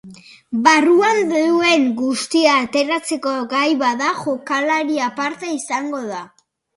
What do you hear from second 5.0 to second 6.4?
aparta izango da.